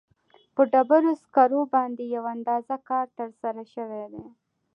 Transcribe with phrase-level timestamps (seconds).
[0.55, 4.25] په ډبرو سکرو باندې یو اندازه کار ترسره شوی دی.